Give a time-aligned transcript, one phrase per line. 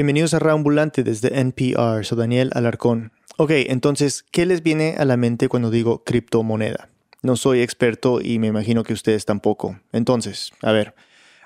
[0.00, 3.12] Bienvenidos a Raambulante desde NPR, soy Daniel Alarcón.
[3.36, 6.88] Ok, entonces, ¿qué les viene a la mente cuando digo criptomoneda?
[7.20, 9.78] No soy experto y me imagino que ustedes tampoco.
[9.92, 10.94] Entonces, a ver,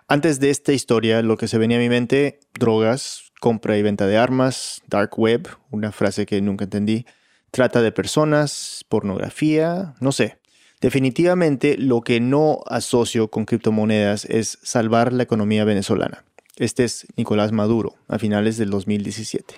[0.06, 4.06] antes de esta historia, lo que se venía a mi mente, drogas, compra y venta
[4.06, 7.06] de armas, dark web, una frase que nunca entendí,
[7.50, 10.38] trata de personas, pornografía, no sé.
[10.80, 16.22] Definitivamente lo que no asocio con criptomonedas es salvar la economía venezolana.
[16.56, 19.56] Este es Nicolás Maduro, a finales del 2017.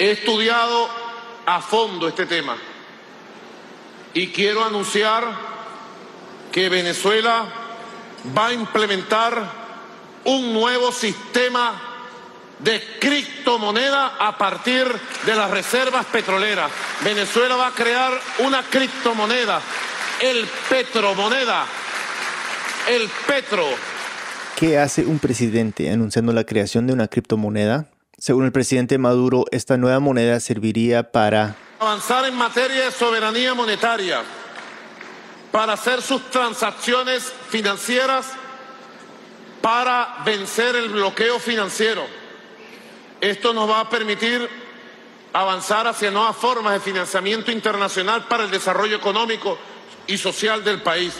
[0.00, 0.88] He estudiado
[1.46, 2.56] a fondo este tema
[4.12, 5.24] y quiero anunciar
[6.50, 7.46] que Venezuela
[8.36, 9.40] va a implementar
[10.24, 11.80] un nuevo sistema
[12.58, 14.86] de criptomoneda a partir
[15.24, 16.72] de las reservas petroleras.
[17.04, 19.60] Venezuela va a crear una criptomoneda,
[20.20, 21.66] el petromoneda,
[22.88, 23.91] el petro.
[24.62, 27.86] ¿Qué hace un presidente anunciando la creación de una criptomoneda?
[28.16, 34.22] Según el presidente Maduro, esta nueva moneda serviría para avanzar en materia de soberanía monetaria,
[35.50, 38.26] para hacer sus transacciones financieras,
[39.60, 42.06] para vencer el bloqueo financiero.
[43.20, 44.48] Esto nos va a permitir
[45.32, 49.58] avanzar hacia nuevas formas de financiamiento internacional para el desarrollo económico
[50.06, 51.14] y social del país.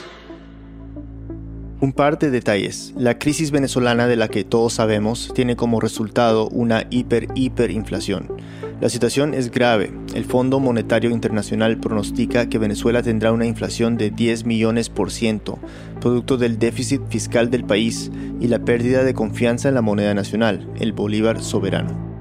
[1.83, 2.95] Un par de detalles.
[2.97, 8.37] La crisis venezolana de la que todos sabemos tiene como resultado una hiper-hiperinflación.
[8.81, 9.93] La situación es grave.
[10.15, 15.59] El Fondo Monetario Internacional pronostica que Venezuela tendrá una inflación de 10 millones por ciento,
[16.01, 20.73] producto del déficit fiscal del país y la pérdida de confianza en la moneda nacional,
[20.79, 22.13] el bolívar soberano.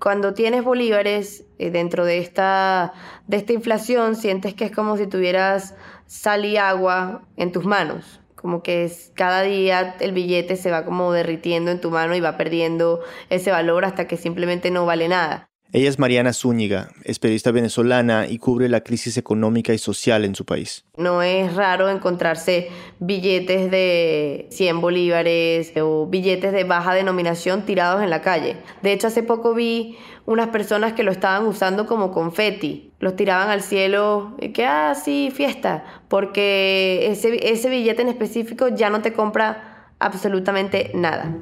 [0.00, 2.92] Cuando tienes bolívares eh, dentro de esta,
[3.26, 5.74] de esta inflación, sientes que es como si tuvieras
[6.08, 8.20] sal agua en tus manos.
[8.34, 12.20] Como que es, cada día el billete se va como derritiendo en tu mano y
[12.20, 13.00] va perdiendo
[13.30, 15.47] ese valor hasta que simplemente no vale nada.
[15.70, 20.34] Ella es Mariana Zúñiga, es periodista venezolana y cubre la crisis económica y social en
[20.34, 20.86] su país.
[20.96, 22.70] No es raro encontrarse
[23.00, 28.56] billetes de 100 bolívares o billetes de baja denominación tirados en la calle.
[28.80, 32.94] De hecho, hace poco vi unas personas que lo estaban usando como confeti.
[32.98, 35.84] Los tiraban al cielo y que, ah, fiesta.
[36.08, 41.34] Porque ese billete en específico ya no te compra absolutamente nada.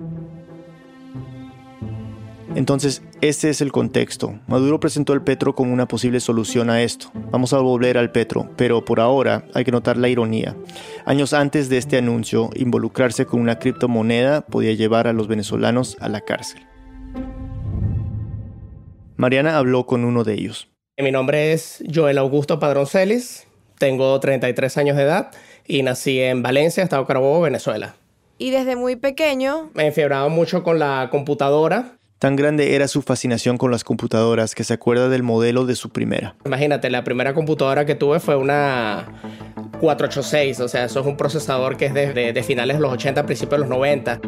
[2.56, 4.40] Entonces, este es el contexto.
[4.46, 7.10] Maduro presentó el petro como una posible solución a esto.
[7.30, 10.56] Vamos a volver al petro, pero por ahora hay que notar la ironía.
[11.04, 16.08] Años antes de este anuncio, involucrarse con una criptomoneda podía llevar a los venezolanos a
[16.08, 16.66] la cárcel.
[19.16, 20.70] Mariana habló con uno de ellos.
[20.96, 23.46] Mi nombre es Joel Augusto Padrón Celis,
[23.78, 25.30] tengo 33 años de edad
[25.66, 27.96] y nací en Valencia, Estado Carabobo, Venezuela.
[28.38, 29.70] Y desde muy pequeño...
[29.74, 34.54] Me he enfiebrado mucho con la computadora Tan grande era su fascinación con las computadoras
[34.54, 36.34] que se acuerda del modelo de su primera.
[36.46, 39.06] Imagínate, la primera computadora que tuve fue una
[39.80, 43.60] 486, o sea, eso es un procesador que es de, finales de los 80, principios
[43.60, 44.20] de los 90.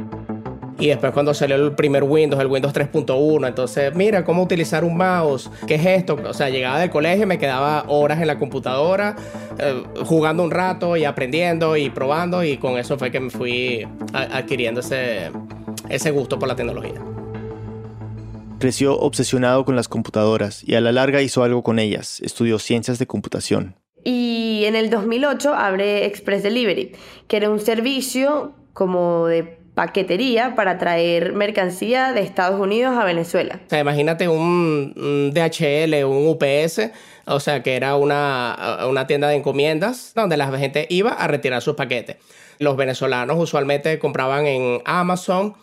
[0.78, 4.96] Y después cuando salió el primer Windows, el Windows 3.1, entonces, mira, cómo utilizar un
[4.96, 6.18] mouse, ¿qué es esto?
[6.28, 9.16] O sea, llegaba del colegio me quedaba horas en la computadora,
[9.58, 13.88] eh, jugando un rato y aprendiendo y probando, y con eso fue que me fui
[14.12, 15.30] adquiriendo ese,
[15.88, 17.02] ese gusto por la tecnología.
[18.58, 22.20] Creció obsesionado con las computadoras y a la larga hizo algo con ellas.
[22.20, 23.76] Estudió ciencias de computación.
[24.02, 26.92] Y en el 2008 abre Express Delivery,
[27.28, 33.60] que era un servicio como de paquetería para traer mercancía de Estados Unidos a Venezuela.
[33.66, 36.90] O sea, imagínate un, DHL, un UPS,
[37.26, 41.62] o sea, que era una, una tienda de encomiendas donde la gente iba a retirar
[41.62, 42.16] sus paquetes.
[42.58, 45.54] Los venezolanos usualmente compraban en Amazon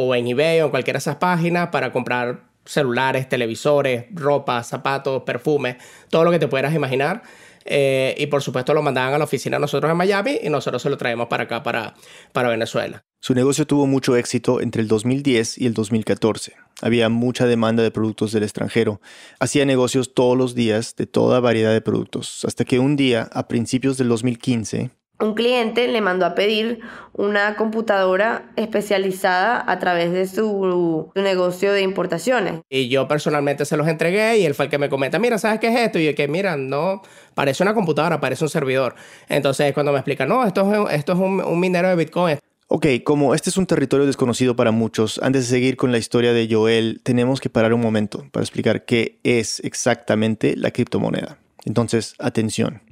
[0.00, 5.24] o en eBay o en cualquiera de esas páginas para comprar celulares, televisores, ropa, zapatos,
[5.24, 5.76] perfumes,
[6.08, 7.22] todo lo que te pudieras imaginar.
[7.64, 10.88] Eh, y por supuesto lo mandaban a la oficina nosotros en Miami y nosotros se
[10.88, 11.94] lo traemos para acá, para,
[12.32, 13.02] para Venezuela.
[13.20, 16.54] Su negocio tuvo mucho éxito entre el 2010 y el 2014.
[16.80, 19.00] Había mucha demanda de productos del extranjero.
[19.40, 23.48] Hacía negocios todos los días de toda variedad de productos, hasta que un día, a
[23.48, 26.80] principios del 2015, un cliente le mandó a pedir
[27.12, 32.60] una computadora especializada a través de su, negocio de importaciones.
[32.70, 35.58] Y yo personalmente se los entregué y él fue el que me comenta, mira, ¿sabes
[35.58, 35.98] qué es esto?
[35.98, 37.02] Y yo que, mira, no,
[37.34, 38.94] parece una computadora, parece un servidor.
[39.28, 42.38] Entonces cuando me explica, no, esto es, esto es un, un minero de Bitcoin.
[42.68, 46.34] Ok, como este es un territorio desconocido para muchos, antes de seguir con la historia
[46.34, 51.38] de Joel, tenemos que parar un momento para explicar qué es exactamente la criptomoneda.
[51.64, 52.82] Entonces, atención.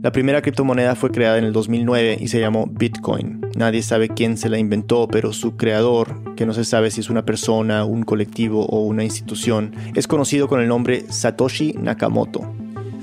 [0.00, 3.40] La primera criptomoneda fue creada en el 2009 y se llamó Bitcoin.
[3.56, 7.10] Nadie sabe quién se la inventó, pero su creador, que no se sabe si es
[7.10, 12.42] una persona, un colectivo o una institución, es conocido con el nombre Satoshi Nakamoto.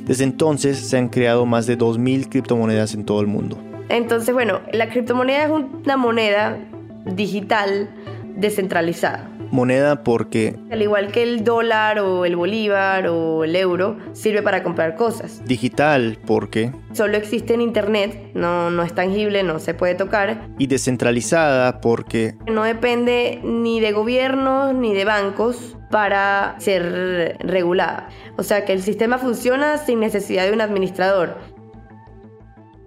[0.06, 3.57] Desde entonces se han creado más de 2.000 criptomonedas en todo el mundo.
[3.89, 6.57] Entonces, bueno, la criptomoneda es una moneda
[7.06, 7.89] digital
[8.35, 9.29] descentralizada.
[9.51, 10.55] Moneda porque...
[10.71, 15.41] Al igual que el dólar o el bolívar o el euro, sirve para comprar cosas.
[15.45, 16.71] Digital porque...
[16.93, 20.47] Solo existe en Internet, no, no es tangible, no se puede tocar.
[20.57, 22.35] Y descentralizada porque...
[22.47, 28.09] No depende ni de gobiernos ni de bancos para ser regulada.
[28.38, 31.38] O sea que el sistema funciona sin necesidad de un administrador.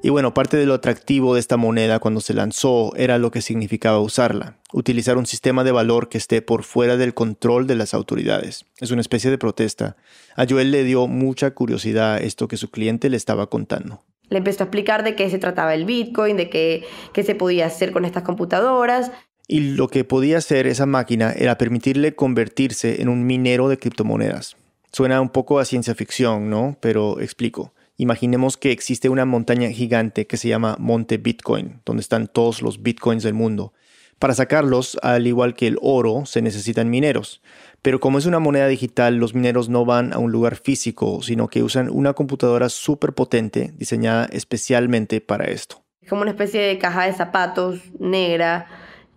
[0.01, 3.43] Y bueno, parte de lo atractivo de esta moneda cuando se lanzó era lo que
[3.43, 7.95] significaba usarla, utilizar un sistema de valor que esté por fuera del control de las
[7.95, 8.65] autoridades.
[8.79, 9.97] Es una especie de protesta.
[10.37, 14.05] A Joel le dio mucha curiosidad esto que su cliente le estaba contando.
[14.29, 17.67] Le empezó a explicar de qué se trataba el Bitcoin, de qué, qué se podía
[17.67, 19.11] hacer con estas computadoras.
[19.49, 24.57] Y lo que podía hacer esa máquina era permitirle convertirse en un minero de criptomonedas.
[24.93, 26.77] Suena un poco a ciencia ficción, ¿no?
[26.81, 27.73] Pero explico.
[28.01, 32.81] Imaginemos que existe una montaña gigante que se llama Monte Bitcoin, donde están todos los
[32.81, 33.73] bitcoins del mundo.
[34.21, 37.43] Para sacarlos, al igual que el oro, se necesitan mineros.
[37.83, 41.49] Pero como es una moneda digital, los mineros no van a un lugar físico, sino
[41.49, 45.83] que usan una computadora súper potente diseñada especialmente para esto.
[46.01, 48.67] Es como una especie de caja de zapatos negra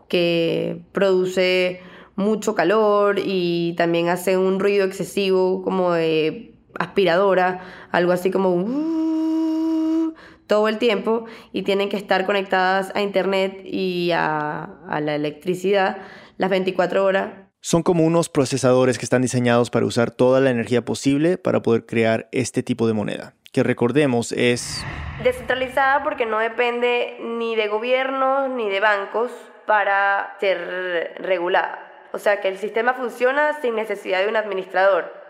[0.09, 1.81] que produce
[2.15, 10.13] mucho calor y también hace un ruido excesivo como de aspiradora, algo así como uh,
[10.47, 15.97] todo el tiempo y tienen que estar conectadas a internet y a, a la electricidad
[16.37, 17.33] las 24 horas.
[17.61, 21.85] Son como unos procesadores que están diseñados para usar toda la energía posible para poder
[21.85, 24.83] crear este tipo de moneda, que recordemos es...
[25.23, 29.31] Descentralizada porque no depende ni de gobiernos ni de bancos
[29.67, 31.91] para ser regulada.
[32.13, 35.20] O sea que el sistema funciona sin necesidad de un administrador.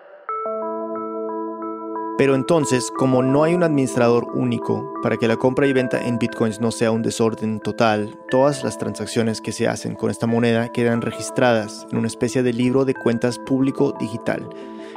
[2.21, 6.19] Pero entonces, como no hay un administrador único para que la compra y venta en
[6.19, 10.71] bitcoins no sea un desorden total, todas las transacciones que se hacen con esta moneda
[10.71, 14.47] quedan registradas en una especie de libro de cuentas público digital,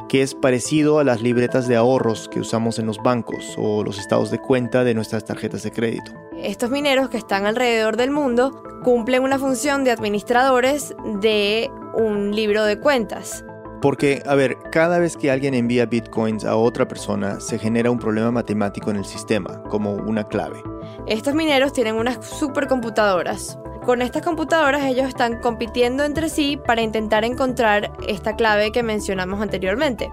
[0.07, 3.99] que es parecido a las libretas de ahorros que usamos en los bancos o los
[3.99, 6.13] estados de cuenta de nuestras tarjetas de crédito.
[6.37, 12.67] Estos mineros que están alrededor del mundo cumplen una función de administradores de un libro
[12.67, 13.47] de cuentas.
[13.85, 17.99] Porque, a ver, cada vez que alguien envía bitcoins a otra persona, se genera un
[17.99, 20.63] problema matemático en el sistema, como una clave.
[21.07, 23.59] Estos mineros tienen unas supercomputadoras.
[23.85, 29.43] Con estas computadoras ellos están compitiendo entre sí para intentar encontrar esta clave que mencionamos
[29.43, 30.11] anteriormente.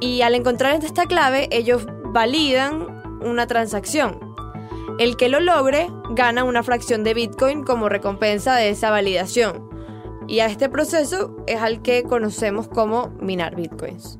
[0.00, 4.34] Y al encontrar esta clave, ellos validan una transacción.
[4.98, 9.69] El que lo logre gana una fracción de Bitcoin como recompensa de esa validación.
[10.30, 14.16] Y a este proceso es al que conocemos como minar bitcoins.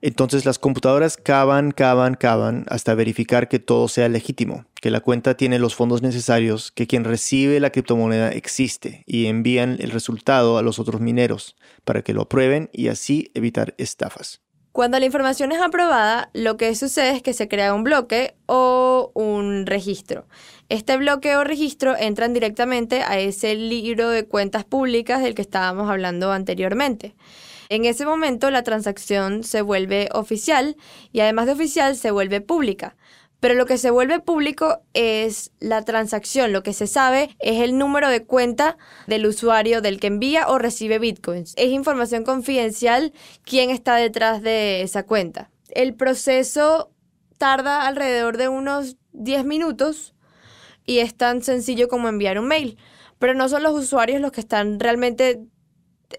[0.00, 5.36] Entonces las computadoras cavan, cavan, cavan hasta verificar que todo sea legítimo, que la cuenta
[5.36, 10.62] tiene los fondos necesarios, que quien recibe la criptomoneda existe y envían el resultado a
[10.62, 11.54] los otros mineros
[11.84, 14.41] para que lo aprueben y así evitar estafas.
[14.72, 19.12] Cuando la información es aprobada, lo que sucede es que se crea un bloque o
[19.14, 20.24] un registro.
[20.70, 25.90] Este bloque o registro entran directamente a ese libro de cuentas públicas del que estábamos
[25.90, 27.14] hablando anteriormente.
[27.68, 30.76] En ese momento la transacción se vuelve oficial
[31.12, 32.96] y además de oficial se vuelve pública.
[33.42, 36.52] Pero lo que se vuelve público es la transacción.
[36.52, 38.76] Lo que se sabe es el número de cuenta
[39.08, 41.54] del usuario del que envía o recibe bitcoins.
[41.56, 43.12] Es información confidencial
[43.44, 45.50] quién está detrás de esa cuenta.
[45.70, 46.92] El proceso
[47.36, 50.14] tarda alrededor de unos 10 minutos
[50.86, 52.78] y es tan sencillo como enviar un mail.
[53.18, 55.40] Pero no son los usuarios los que están realmente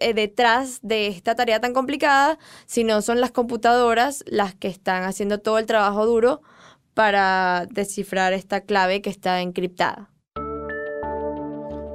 [0.02, 5.40] eh, detrás de esta tarea tan complicada, sino son las computadoras las que están haciendo
[5.40, 6.42] todo el trabajo duro
[6.94, 10.10] para descifrar esta clave que está encriptada.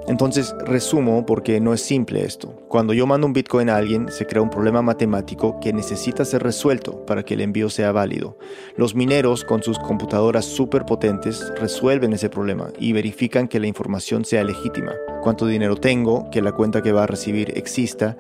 [0.09, 2.49] Entonces, resumo porque no es simple esto.
[2.69, 6.43] Cuando yo mando un Bitcoin a alguien, se crea un problema matemático que necesita ser
[6.43, 8.39] resuelto para que el envío sea válido.
[8.75, 14.25] Los mineros, con sus computadoras súper potentes, resuelven ese problema y verifican que la información
[14.25, 14.95] sea legítima.
[15.23, 18.17] Cuánto dinero tengo, que la cuenta que va a recibir exista.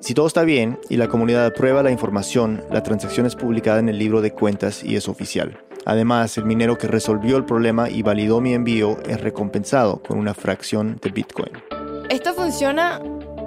[0.00, 3.88] Si todo está bien y la comunidad aprueba la información, la transacción es publicada en
[3.88, 5.60] el libro de cuentas y es oficial.
[5.86, 10.34] Además, el minero que resolvió el problema y validó mi envío es recompensado con una
[10.34, 11.52] fracción de Bitcoin.
[12.10, 13.02] Esto funciona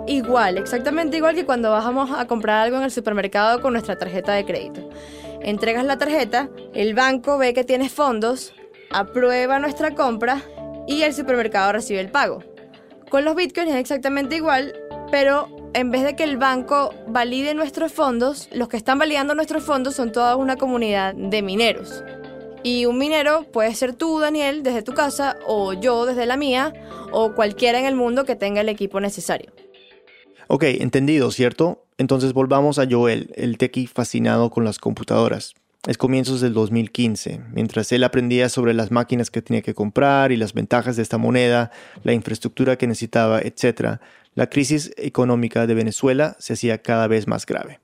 [0.07, 4.33] igual, exactamente igual que cuando bajamos a comprar algo en el supermercado con nuestra tarjeta
[4.33, 4.89] de crédito.
[5.41, 8.53] entregas la tarjeta, el banco ve que tienes fondos,
[8.91, 10.41] aprueba nuestra compra
[10.85, 12.43] y el supermercado recibe el pago.
[13.09, 14.73] Con los bitcoins es exactamente igual,
[15.11, 19.63] pero en vez de que el banco valide nuestros fondos, los que están validando nuestros
[19.63, 22.03] fondos son toda una comunidad de mineros.
[22.63, 26.73] Y un minero puede ser tú, Daniel, desde tu casa, o yo desde la mía,
[27.11, 29.51] o cualquiera en el mundo que tenga el equipo necesario.
[30.47, 31.85] Ok, entendido, ¿cierto?
[31.97, 35.53] Entonces volvamos a Joel, el tequi fascinado con las computadoras.
[35.87, 40.37] Es comienzos del 2015, mientras él aprendía sobre las máquinas que tenía que comprar y
[40.37, 41.71] las ventajas de esta moneda,
[42.03, 43.99] la infraestructura que necesitaba, etc.,
[44.33, 47.79] la crisis económica de Venezuela se hacía cada vez más grave.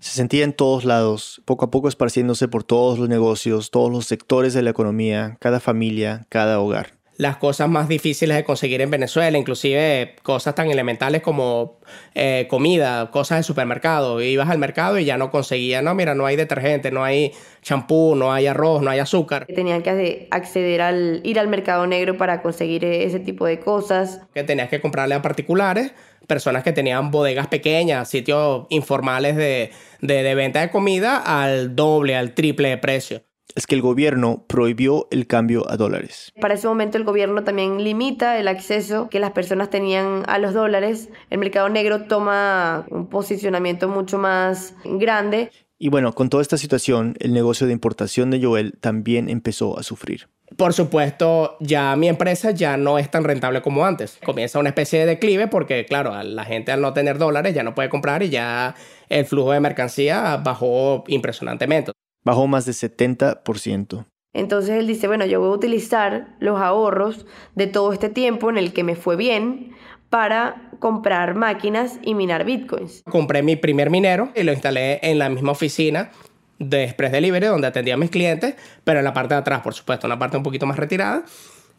[0.00, 4.06] Se sentía en todos lados, poco a poco esparciéndose por todos los negocios, todos los
[4.06, 6.97] sectores de la economía, cada familia, cada hogar.
[7.18, 11.80] Las cosas más difíciles de conseguir en Venezuela, inclusive cosas tan elementales como
[12.14, 14.22] eh, comida, cosas de supermercado.
[14.22, 18.14] Ibas al mercado y ya no conseguías, no, mira, no hay detergente, no hay champú,
[18.14, 19.46] no hay arroz, no hay azúcar.
[19.46, 24.20] Tenían que acceder al ir al mercado negro para conseguir ese tipo de cosas.
[24.32, 25.92] Que tenías que comprarle a particulares
[26.28, 32.34] personas que tenían bodegas pequeñas, sitios informales de, de, venta de comida al doble, al
[32.34, 36.32] triple de precio es que el gobierno prohibió el cambio a dólares.
[36.40, 40.54] Para ese momento el gobierno también limita el acceso que las personas tenían a los
[40.54, 41.08] dólares.
[41.30, 45.50] El mercado negro toma un posicionamiento mucho más grande.
[45.78, 49.82] Y bueno, con toda esta situación, el negocio de importación de Joel también empezó a
[49.82, 50.28] sufrir.
[50.56, 54.18] Por supuesto, ya mi empresa ya no es tan rentable como antes.
[54.24, 57.74] Comienza una especie de declive porque, claro, la gente al no tener dólares ya no
[57.74, 58.74] puede comprar y ya
[59.08, 61.92] el flujo de mercancía bajó impresionantemente.
[62.28, 64.04] Bajó más de 70%.
[64.34, 68.58] Entonces él dice, bueno, yo voy a utilizar los ahorros de todo este tiempo en
[68.58, 69.70] el que me fue bien
[70.10, 73.02] para comprar máquinas y minar bitcoins.
[73.10, 76.10] Compré mi primer minero y lo instalé en la misma oficina
[76.58, 79.72] de Express Delivery donde atendía a mis clientes, pero en la parte de atrás, por
[79.72, 81.24] supuesto, una parte un poquito más retirada.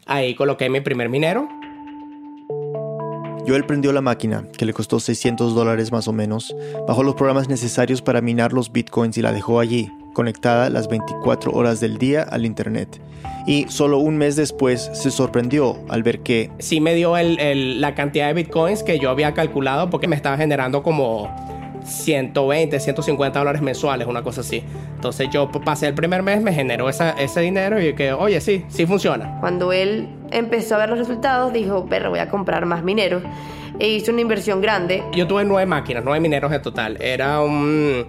[0.06, 1.48] Ahí coloqué mi primer minero.
[3.46, 6.54] Joel prendió la máquina, que le costó 600 dólares más o menos,
[6.86, 11.52] bajó los programas necesarios para minar los bitcoins y la dejó allí, conectada las 24
[11.52, 13.00] horas del día al Internet.
[13.46, 16.50] Y solo un mes después se sorprendió al ver que...
[16.58, 20.82] Sí me dio la cantidad de bitcoins que yo había calculado porque me estaba generando
[20.82, 21.28] como
[21.84, 24.62] 120, 150 dólares mensuales, una cosa así.
[24.94, 28.86] Entonces yo pasé el primer mes, me generó ese dinero y que, oye, sí, sí
[28.86, 29.38] funciona.
[29.40, 33.22] Cuando él empezó a ver los resultados, dijo, pero voy a comprar más mineros.
[33.78, 35.02] E hizo una inversión grande.
[35.12, 36.98] Yo tuve nueve máquinas, nueve mineros en total.
[37.00, 38.06] Era un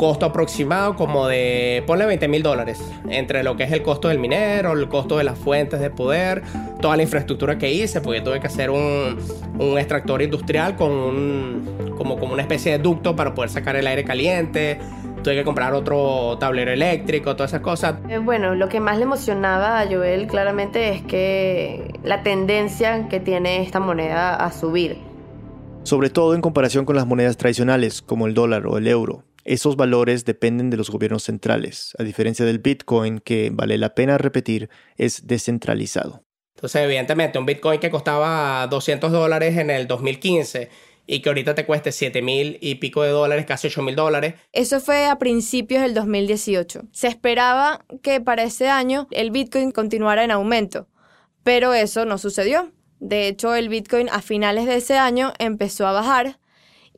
[0.00, 4.18] costo aproximado como de, ponle 20 mil dólares, entre lo que es el costo del
[4.18, 6.42] minero, el costo de las fuentes de poder,
[6.80, 9.18] toda la infraestructura que hice, porque tuve que hacer un,
[9.58, 13.86] un extractor industrial con un, como, como una especie de ducto para poder sacar el
[13.86, 14.80] aire caliente,
[15.22, 17.96] tuve que comprar otro tablero eléctrico, todas esas cosas.
[18.08, 23.20] Eh, bueno, lo que más le emocionaba a Joel claramente es que la tendencia que
[23.20, 24.96] tiene esta moneda a subir.
[25.82, 29.24] Sobre todo en comparación con las monedas tradicionales como el dólar o el euro.
[29.44, 34.18] Esos valores dependen de los gobiernos centrales, a diferencia del Bitcoin, que vale la pena
[34.18, 36.24] repetir, es descentralizado.
[36.56, 40.68] Entonces, evidentemente, un Bitcoin que costaba 200 dólares en el 2015
[41.06, 44.34] y que ahorita te cueste 7 mil y pico de dólares, casi 8 mil dólares.
[44.52, 46.82] Eso fue a principios del 2018.
[46.92, 50.88] Se esperaba que para ese año el Bitcoin continuara en aumento,
[51.42, 52.72] pero eso no sucedió.
[52.98, 56.39] De hecho, el Bitcoin a finales de ese año empezó a bajar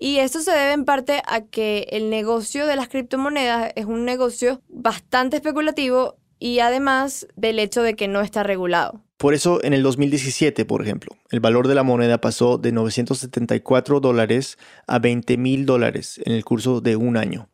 [0.03, 4.05] y esto se debe en parte a que el negocio de las criptomonedas es un
[4.05, 9.01] negocio bastante especulativo y además del hecho de que no está regulado.
[9.17, 14.01] Por eso en el 2017, por ejemplo, el valor de la moneda pasó de 974
[14.01, 17.52] dólares a 20 mil dólares en el curso de un año.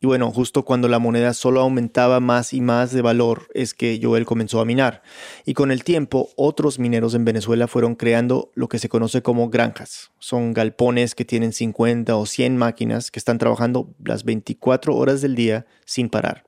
[0.00, 3.98] Y bueno, justo cuando la moneda solo aumentaba más y más de valor es que
[4.00, 5.02] Joel comenzó a minar.
[5.44, 9.50] Y con el tiempo, otros mineros en Venezuela fueron creando lo que se conoce como
[9.50, 10.12] granjas.
[10.20, 15.34] Son galpones que tienen 50 o 100 máquinas que están trabajando las 24 horas del
[15.34, 16.44] día sin parar.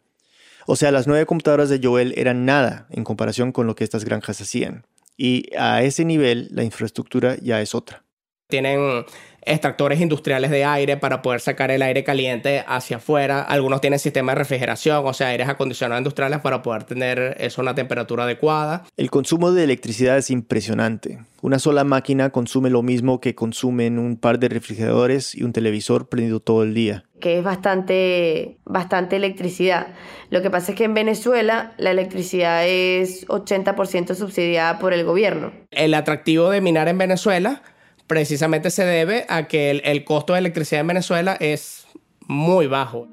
[0.67, 4.05] O sea, las nueve computadoras de Joel eran nada en comparación con lo que estas
[4.05, 4.87] granjas hacían.
[5.17, 8.05] Y a ese nivel, la infraestructura ya es otra.
[8.47, 9.05] Tienen
[9.43, 13.43] extractores industriales de aire para poder sacar el aire caliente hacia afuera.
[13.43, 17.75] Algunos tienen sistemas de refrigeración, o sea, aires acondicionados industriales para poder tener eso una
[17.75, 18.85] temperatura adecuada.
[18.97, 21.19] El consumo de electricidad es impresionante.
[21.43, 26.09] Una sola máquina consume lo mismo que consumen un par de refrigeradores y un televisor
[26.09, 27.05] prendido todo el día.
[27.19, 29.89] Que es bastante, bastante electricidad.
[30.29, 35.53] Lo que pasa es que en Venezuela la electricidad es 80% subsidiada por el gobierno.
[35.71, 37.63] El atractivo de minar en Venezuela
[38.11, 41.87] precisamente se debe a que el, costo de electricidad en Venezuela es
[42.27, 43.07] muy bajo.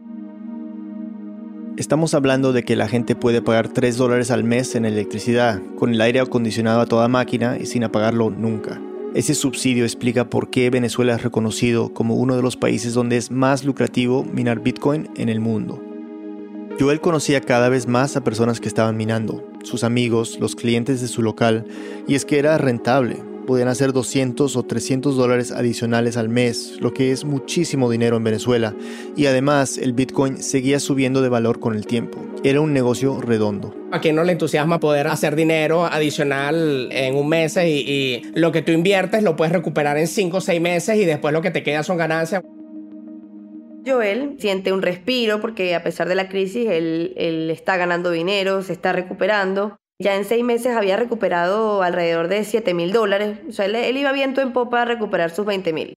[1.77, 5.94] Estamos hablando de que la gente puede pagar 3 dólares al mes en electricidad, con
[5.94, 8.82] el aire acondicionado a toda máquina y sin apagarlo nunca.
[9.13, 13.30] Ese subsidio explica por qué Venezuela es reconocido como uno de los países donde es
[13.30, 15.80] más lucrativo minar Bitcoin en el mundo.
[16.80, 21.08] Joel conocía cada vez más a personas que estaban minando, sus amigos, los clientes de
[21.08, 21.66] su local,
[22.08, 26.94] y es que era rentable, podían hacer 200 o 300 dólares adicionales al mes, lo
[26.94, 28.75] que es muchísimo dinero en Venezuela,
[29.16, 32.24] y además el Bitcoin seguía subiendo de valor con el tiempo.
[32.44, 33.74] Era un negocio redondo.
[33.92, 38.51] A quien no le entusiasma poder hacer dinero adicional en un mes y, y lo
[38.51, 41.50] que tú inviertes lo puedes recuperar en 5 o 6 meses y después lo que
[41.50, 42.44] te queda son ganancias.
[43.86, 48.62] Joel siente un respiro porque a pesar de la crisis él, él está ganando dinero,
[48.62, 53.39] se está recuperando ya en seis meses había recuperado alrededor de 7 mil dólares.
[53.50, 55.94] O sea, él, iba viento en popa a recuperar sus 20 mil.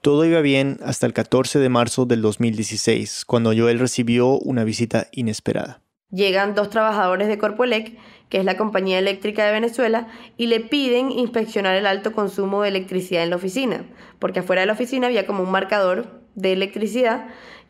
[0.00, 5.08] Todo iba bien hasta el 14 de marzo del 2016, cuando Joel recibió una visita
[5.12, 5.82] inesperada.
[6.10, 11.10] Llegan dos trabajadores de Corpoelec, que es la compañía eléctrica de Venezuela, y le piden
[11.10, 13.84] inspeccionar el alto consumo de electricidad en la oficina,
[14.18, 17.26] porque afuera de la oficina había como un marcador de electricidad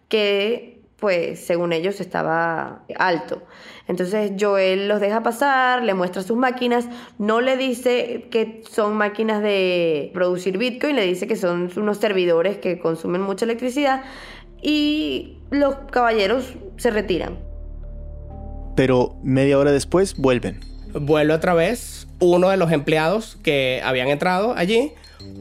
[0.09, 3.43] que pues según ellos estaba alto.
[3.87, 6.87] Entonces Joel los deja pasar, le muestra sus máquinas,
[7.19, 12.59] no le dice que son máquinas de producir Bitcoin, le dice que son unos servidores
[12.59, 14.03] que consumen mucha electricidad
[14.61, 17.39] y los caballeros se retiran.
[18.75, 20.61] Pero media hora después vuelven.
[20.93, 24.93] Vuelve otra vez uno de los empleados que habían entrado allí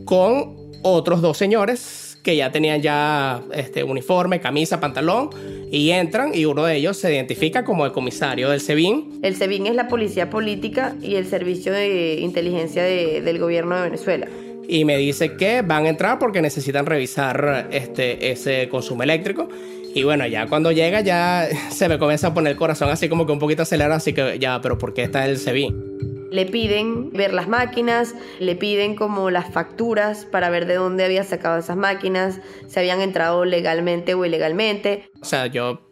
[0.05, 5.29] con otros dos señores que ya tenían ya este, uniforme, camisa, pantalón,
[5.71, 9.19] y entran y uno de ellos se identifica como el comisario del SEBIN.
[9.21, 14.27] El SEBIN es la policía política y el servicio de inteligencia del gobierno de Venezuela.
[14.67, 19.47] Y me dice que van a entrar porque necesitan revisar este, ese consumo eléctrico.
[19.95, 23.25] Y bueno, ya cuando llega ya se me comienza a poner el corazón así como
[23.25, 26.06] que un poquito acelerado, así que ya, pero ¿por qué está el SEBIN?
[26.31, 31.23] Le piden ver las máquinas, le piden como las facturas para ver de dónde había
[31.23, 35.09] sacado esas máquinas, si habían entrado legalmente o ilegalmente.
[35.21, 35.87] O sea, yo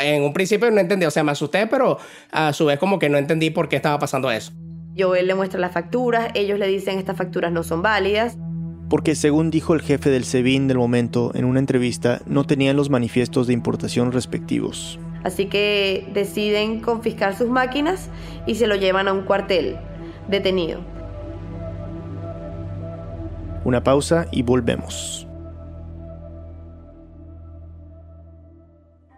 [0.00, 1.98] en un principio no entendí, o sea, me asusté, pero
[2.30, 4.52] a su vez como que no entendí por qué estaba pasando eso.
[4.94, 8.36] Yo él le muestra las facturas, ellos le dicen estas facturas no son válidas.
[8.88, 12.90] Porque según dijo el jefe del SEBIN del momento en una entrevista, no tenían los
[12.90, 14.98] manifiestos de importación respectivos.
[15.24, 18.10] Así que deciden confiscar sus máquinas
[18.46, 19.76] y se lo llevan a un cuartel
[20.28, 20.80] detenido.
[23.64, 25.26] Una pausa y volvemos.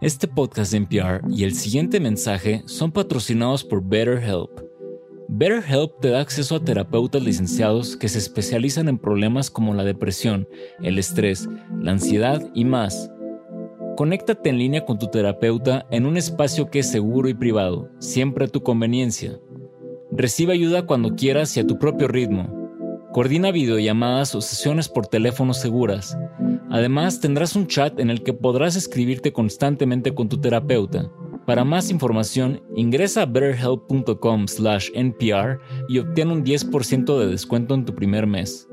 [0.02, 4.50] Este podcast de NPR y el siguiente mensaje son patrocinados por BetterHelp.
[5.28, 10.46] BetterHelp te da acceso a terapeutas licenciados que se especializan en problemas como la depresión,
[10.82, 11.48] el estrés,
[11.80, 13.10] la ansiedad y más
[13.96, 18.46] Conéctate en línea con tu terapeuta en un espacio que es seguro y privado, siempre
[18.46, 19.38] a tu conveniencia.
[20.10, 22.52] Recibe ayuda cuando quieras y a tu propio ritmo.
[23.12, 26.18] Coordina videollamadas o sesiones por teléfono seguras.
[26.70, 31.08] Además, tendrás un chat en el que podrás escribirte constantemente con tu terapeuta.
[31.46, 38.26] Para más información, ingresa a betterhelp.com/npr y obtén un 10% de descuento en tu primer
[38.26, 38.68] mes.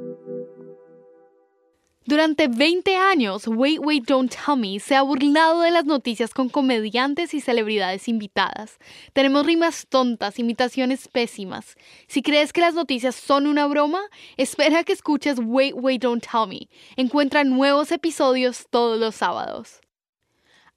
[2.03, 6.49] Durante 20 años, Wait Wait Don't Tell Me se ha burlado de las noticias con
[6.49, 8.79] comediantes y celebridades invitadas.
[9.13, 11.75] Tenemos rimas tontas, imitaciones pésimas.
[12.07, 14.01] Si crees que las noticias son una broma,
[14.35, 16.69] espera que escuches Wait Wait Don't Tell Me.
[16.95, 19.79] Encuentra nuevos episodios todos los sábados.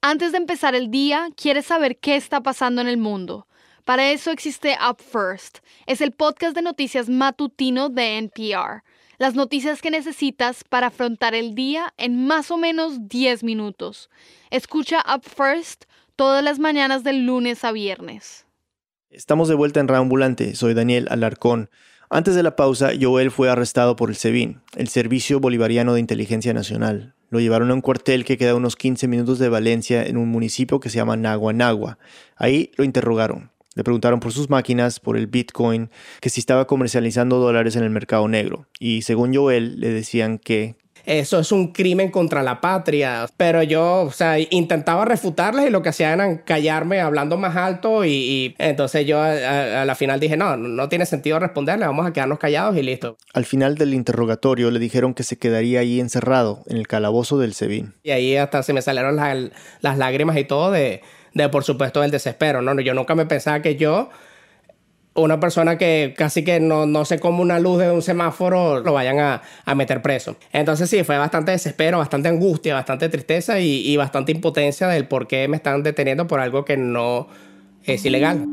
[0.01, 3.47] Antes de empezar el día, quieres saber qué está pasando en el mundo.
[3.83, 5.57] Para eso existe Up First.
[5.87, 8.83] Es el podcast de noticias matutino de NPR
[9.17, 14.09] las noticias que necesitas para afrontar el día en más o menos 10 minutos.
[14.51, 18.45] Escucha Up First todas las mañanas del lunes a viernes.
[19.09, 20.55] Estamos de vuelta en Reambulante.
[20.55, 21.69] Soy Daniel Alarcón.
[22.09, 26.53] Antes de la pausa, Joel fue arrestado por el SEBIN, el Servicio Bolivariano de Inteligencia
[26.53, 27.15] Nacional.
[27.29, 30.29] Lo llevaron a un cuartel que queda a unos 15 minutos de Valencia en un
[30.29, 31.97] municipio que se llama Nagua Nagua.
[32.35, 33.51] Ahí lo interrogaron.
[33.75, 35.89] Le preguntaron por sus máquinas, por el Bitcoin,
[36.21, 38.67] que si estaba comercializando dólares en el mercado negro.
[38.79, 40.77] Y según Joel, le decían que...
[41.05, 43.27] Eso es un crimen contra la patria.
[43.37, 48.05] Pero yo, o sea, intentaba refutarles y lo que hacían era callarme hablando más alto
[48.05, 52.39] y, entonces yo a, la final dije, no, no tiene sentido responderle, vamos a quedarnos
[52.39, 53.17] callados y listo.
[53.33, 57.53] Al final del interrogatorio le dijeron que se quedaría ahí encerrado, en el calabozo del
[57.53, 57.93] SEBIN.
[58.01, 61.03] Y ahí hasta se me salieron las lágrimas y todo de
[61.35, 62.79] de por supuesto el desespero, ¿no?
[62.81, 64.09] Yo nunca me pensaba que yo
[65.13, 68.93] una persona que casi que no, no se come una luz de un semáforo lo
[68.93, 70.37] vayan a, a meter preso.
[70.51, 75.27] Entonces sí, fue bastante desespero, bastante angustia, bastante tristeza y, y bastante impotencia del por
[75.27, 77.27] qué me están deteniendo por algo que no
[77.83, 78.45] es ilegal.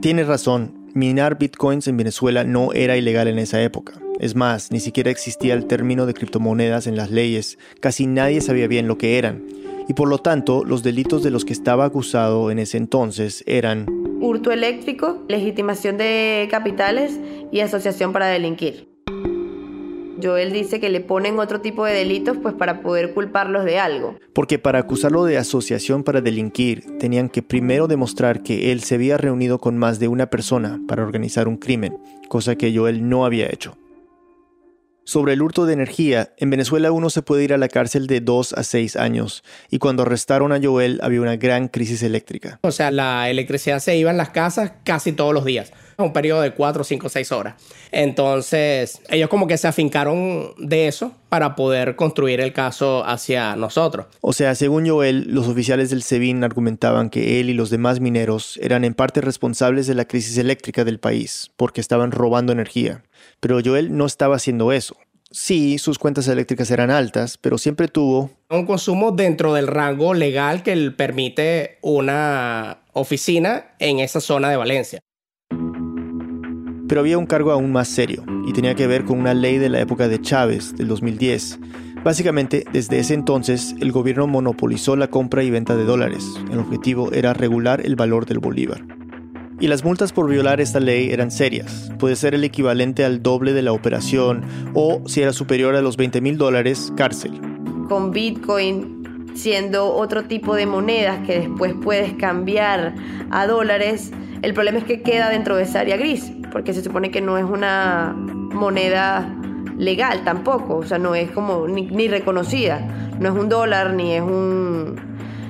[0.00, 3.94] Tienes razón, minar bitcoins en Venezuela no era ilegal en esa época.
[4.20, 8.68] Es más, ni siquiera existía el término de criptomonedas en las leyes, casi nadie sabía
[8.68, 9.42] bien lo que eran.
[9.88, 13.86] Y por lo tanto, los delitos de los que estaba acusado en ese entonces eran
[14.20, 17.18] hurto eléctrico, legitimación de capitales
[17.50, 18.91] y asociación para delinquir.
[20.22, 24.18] Joel dice que le ponen otro tipo de delitos pues para poder culparlos de algo.
[24.32, 29.16] Porque para acusarlo de asociación para delinquir, tenían que primero demostrar que él se había
[29.16, 33.46] reunido con más de una persona para organizar un crimen, cosa que Joel no había
[33.46, 33.76] hecho.
[35.04, 38.20] Sobre el hurto de energía, en Venezuela uno se puede ir a la cárcel de
[38.20, 42.60] 2 a 6 años, y cuando arrestaron a Joel había una gran crisis eléctrica.
[42.62, 45.72] O sea, la electricidad se iba en las casas casi todos los días,
[46.02, 47.54] un periodo de 4, 5, 6 horas.
[47.90, 54.06] Entonces, ellos como que se afincaron de eso para poder construir el caso hacia nosotros.
[54.20, 58.58] O sea, según Joel, los oficiales del SEBIN argumentaban que él y los demás mineros
[58.62, 63.02] eran en parte responsables de la crisis eléctrica del país, porque estaban robando energía.
[63.40, 64.96] Pero Joel no estaba haciendo eso.
[65.32, 70.62] Sí, sus cuentas eléctricas eran altas, pero siempre tuvo un consumo dentro del rango legal
[70.62, 75.00] que permite una oficina en esa zona de Valencia.
[76.92, 79.70] Pero había un cargo aún más serio y tenía que ver con una ley de
[79.70, 81.58] la época de Chávez, del 2010.
[82.04, 86.22] Básicamente, desde ese entonces, el gobierno monopolizó la compra y venta de dólares.
[86.52, 88.84] El objetivo era regular el valor del bolívar.
[89.58, 91.90] Y las multas por violar esta ley eran serias.
[91.98, 94.42] Puede ser el equivalente al doble de la operación
[94.74, 97.40] o, si era superior a los 20 mil dólares, cárcel.
[97.88, 102.94] Con Bitcoin siendo otro tipo de monedas que después puedes cambiar
[103.30, 107.10] a dólares, el problema es que queda dentro de esa área gris, porque se supone
[107.10, 109.34] que no es una moneda
[109.78, 112.80] legal tampoco, o sea, no es como ni, reconocida,
[113.18, 114.96] no es un dólar, ni es un,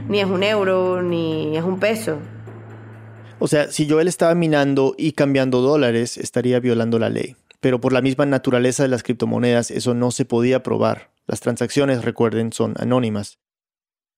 [0.08, 2.18] ni es un euro, ni es un peso.
[3.40, 7.34] O sea, si Joel estaba minando y cambiando dólares, estaría violando la ley.
[7.58, 11.10] Pero por la misma naturaleza de las criptomonedas, eso no se podía probar.
[11.26, 13.38] Las transacciones, recuerden, son anónimas.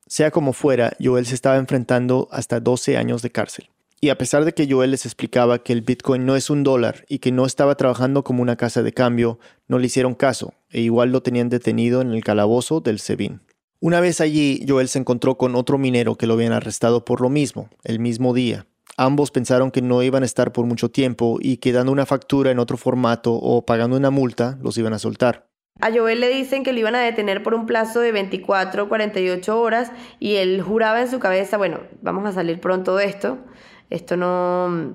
[0.06, 3.70] Sea como fuera, Joel se estaba enfrentando hasta 12 años de cárcel.
[4.04, 7.06] Y a pesar de que Joel les explicaba que el Bitcoin no es un dólar
[7.08, 10.82] y que no estaba trabajando como una casa de cambio, no le hicieron caso e
[10.82, 13.40] igual lo tenían detenido en el calabozo del SEBIN.
[13.80, 17.30] Una vez allí, Joel se encontró con otro minero que lo habían arrestado por lo
[17.30, 18.66] mismo, el mismo día.
[18.98, 22.50] Ambos pensaron que no iban a estar por mucho tiempo y que dando una factura
[22.50, 25.46] en otro formato o pagando una multa los iban a soltar.
[25.80, 28.88] A Joel le dicen que lo iban a detener por un plazo de 24 o
[28.88, 29.90] 48 horas
[30.20, 33.38] y él juraba en su cabeza, bueno, vamos a salir pronto de esto,
[33.94, 34.94] esto no,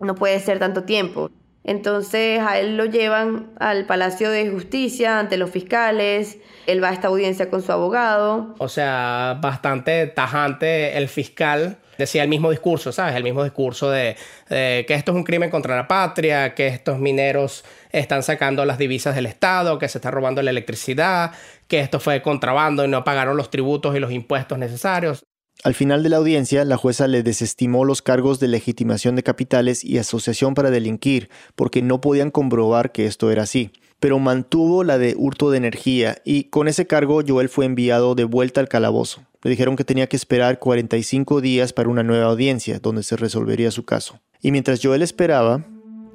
[0.00, 1.30] no puede ser tanto tiempo.
[1.64, 6.92] Entonces a él lo llevan al Palacio de Justicia ante los fiscales, él va a
[6.92, 8.54] esta audiencia con su abogado.
[8.58, 13.14] O sea, bastante tajante el fiscal decía el mismo discurso, ¿sabes?
[13.14, 14.16] El mismo discurso de,
[14.48, 19.14] que esto es un crimen contra la patria, que estos mineros están sacando las divisas
[19.14, 21.32] del Estado, que se está robando la electricidad,
[21.68, 25.24] que esto fue contrabando y no pagaron los tributos y los impuestos necesarios.
[25.64, 29.84] Al final de la audiencia, la jueza le desestimó los cargos de legitimación de capitales
[29.84, 33.72] y asociación para delinquir, porque no podían comprobar que esto era así
[34.02, 38.24] pero mantuvo la de hurto de energía y con ese cargo Joel fue enviado de
[38.24, 39.22] vuelta al calabozo.
[39.44, 43.70] Le dijeron que tenía que esperar 45 días para una nueva audiencia donde se resolvería
[43.70, 44.18] su caso.
[44.40, 45.64] Y mientras Joel esperaba...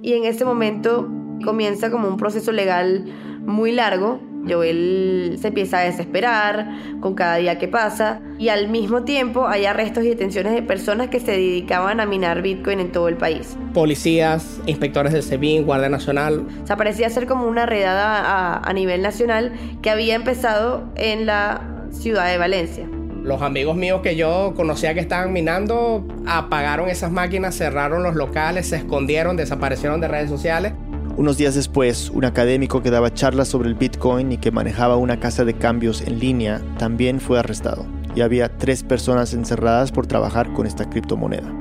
[0.01, 1.09] Y en ese momento
[1.45, 3.05] comienza como un proceso legal
[3.45, 6.67] muy largo Joel se empieza a desesperar
[6.99, 11.07] con cada día que pasa y al mismo tiempo hay arrestos y detenciones de personas
[11.09, 13.57] que se dedicaban a minar Bitcoin en todo el país.
[13.73, 16.45] Policías, inspectores del SEBIN, Guardia Nacional.
[16.63, 21.25] O sea, parecía ser como una redada a, a nivel nacional que había empezado en
[21.25, 22.87] la ciudad de Valencia.
[23.23, 28.69] Los amigos míos que yo conocía que estaban minando apagaron esas máquinas, cerraron los locales,
[28.69, 30.73] se escondieron, desaparecieron de redes sociales
[31.17, 35.19] unos días después, un académico que daba charlas sobre el Bitcoin y que manejaba una
[35.19, 37.87] casa de cambios en línea también fue arrestado.
[38.15, 41.51] Y había tres personas encerradas por trabajar con esta criptomoneda.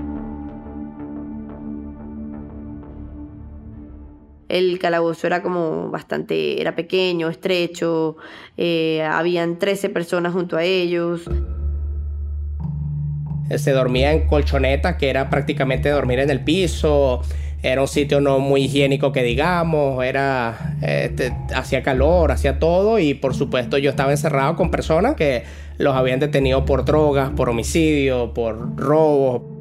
[4.48, 8.16] El calabozo era como bastante, era pequeño, estrecho,
[8.56, 11.22] eh, habían 13 personas junto a ellos.
[13.56, 17.22] Se dormía en colchonetas, que era prácticamente dormir en el piso.
[17.66, 23.14] Era un sitio no muy higiénico que digamos, era este, hacía calor, hacía todo y
[23.14, 25.42] por supuesto yo estaba encerrado con personas que
[25.76, 29.56] los habían detenido por drogas, por homicidio, por robo.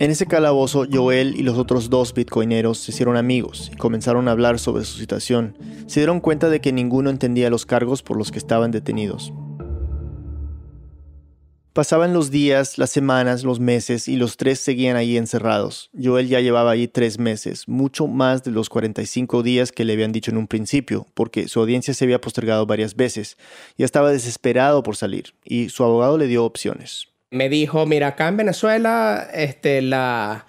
[0.00, 4.32] En ese calabozo, Joel y los otros dos bitcoineros se hicieron amigos y comenzaron a
[4.32, 5.56] hablar sobre su situación.
[5.86, 9.32] Se dieron cuenta de que ninguno entendía los cargos por los que estaban detenidos.
[11.76, 15.90] Pasaban los días, las semanas, los meses y los tres seguían ahí encerrados.
[15.92, 20.10] Joel ya llevaba ahí tres meses, mucho más de los 45 días que le habían
[20.10, 23.36] dicho en un principio, porque su audiencia se había postergado varias veces.
[23.76, 28.28] Ya estaba desesperado por salir y su abogado le dio opciones me dijo, mira, acá
[28.28, 30.44] en Venezuela, este, las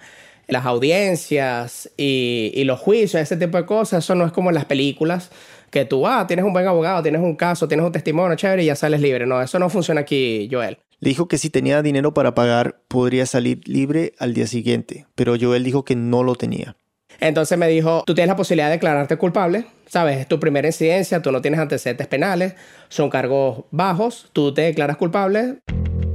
[0.64, 5.30] audiencias y, los juicios, ese tipo de cosas, eso no es como en las películas,
[5.70, 8.66] que tú, ah, tienes un buen abogado, tienes un caso, tienes un testimonio chévere y
[8.66, 9.26] ya sales libre.
[9.26, 10.78] No, eso no funciona aquí, Joel.
[11.00, 15.36] Le dijo que si tenía dinero para pagar, podría salir libre al día siguiente, pero
[15.40, 16.76] Joel dijo que no lo tenía.
[17.20, 21.22] Entonces me dijo, tú tienes la posibilidad de declararte culpable, sabes, es tu primera incidencia,
[21.22, 22.54] tú no tienes antecedentes penales,
[22.88, 25.58] son cargos bajos, tú te declaras culpable.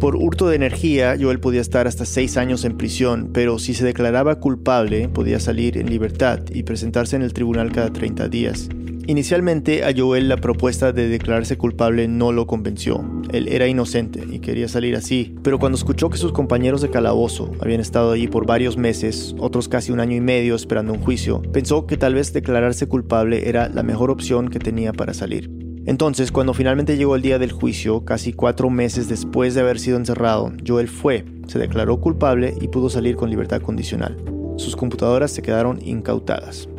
[0.03, 3.85] Por hurto de energía, Joel podía estar hasta seis años en prisión, pero si se
[3.85, 8.67] declaraba culpable, podía salir en libertad y presentarse en el tribunal cada 30 días.
[9.07, 13.01] Inicialmente a Joel la propuesta de declararse culpable no lo convenció.
[13.31, 17.53] Él era inocente y quería salir así, pero cuando escuchó que sus compañeros de calabozo
[17.61, 21.41] habían estado allí por varios meses, otros casi un año y medio esperando un juicio,
[21.53, 25.49] pensó que tal vez declararse culpable era la mejor opción que tenía para salir.
[25.85, 29.97] Entonces, cuando finalmente llegó el día del juicio, casi cuatro meses después de haber sido
[29.97, 34.15] encerrado, Joel fue, se declaró culpable y pudo salir con libertad condicional.
[34.55, 36.69] Sus computadoras se quedaron incautadas.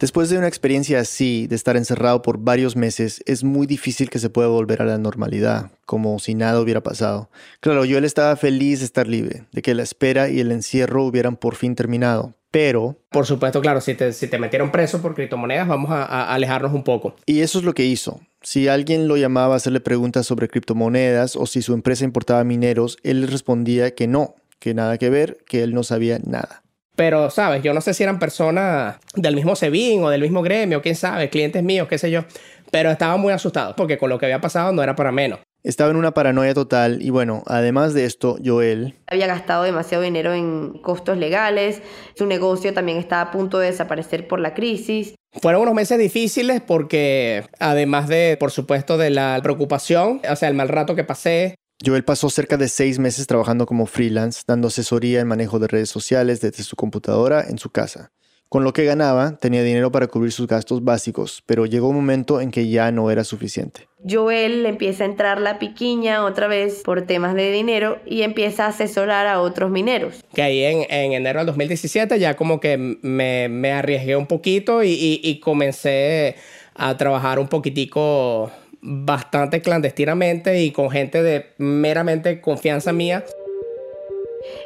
[0.00, 4.18] Después de una experiencia así, de estar encerrado por varios meses, es muy difícil que
[4.18, 7.30] se pueda volver a la normalidad, como si nada hubiera pasado.
[7.60, 11.36] Claro, Joel estaba feliz de estar libre, de que la espera y el encierro hubieran
[11.36, 12.96] por fin terminado, pero...
[13.10, 16.84] Por supuesto, claro, si te, si te metieron preso por criptomonedas, vamos a, alejarnos un
[16.84, 17.16] poco.
[17.26, 18.20] Y eso es lo que hizo.
[18.42, 22.96] Si alguien lo llamaba a hacerle preguntas sobre criptomonedas o si su empresa importaba mineros,
[23.02, 26.62] él les respondía que no, que nada que ver, que él no sabía nada.
[26.94, 27.60] Pero, ¿sabes?
[27.64, 31.30] Yo no sé si eran personas del mismo SEBIN o del mismo gremio, quién sabe,
[31.30, 32.24] clientes míos, qué sé yo.
[32.70, 35.40] Pero estaba muy asustado porque con lo que había pasado no era para menos.
[35.64, 38.94] Estaba en una paranoia total y bueno, además de esto, Joel...
[39.06, 41.80] Había gastado demasiado dinero en costos legales,
[42.14, 45.14] su negocio también estaba a punto de desaparecer por la crisis.
[45.32, 50.54] Fueron unos meses difíciles porque además de, por supuesto, de la preocupación, o sea, el
[50.54, 55.20] mal rato que pasé, Joel pasó cerca de seis meses trabajando como freelance, dando asesoría
[55.20, 58.10] en manejo de redes sociales desde su computadora en su casa.
[58.54, 62.40] Con lo que ganaba, tenía dinero para cubrir sus gastos básicos, pero llegó un momento
[62.40, 63.88] en que ya no era suficiente.
[64.08, 68.68] Joel empieza a entrar la piquiña otra vez por temas de dinero y empieza a
[68.68, 70.22] asesorar a otros mineros.
[70.36, 75.40] Que ahí en, enero del 2017 ya como que me, arriesgué un poquito y, y
[75.40, 76.36] comencé
[76.76, 83.24] a trabajar un poquitico bastante clandestinamente y con gente de meramente confianza mía.